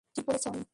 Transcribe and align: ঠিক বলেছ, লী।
ঠিক 0.15 0.23
বলেছ, 0.27 0.45
লী। 0.53 0.61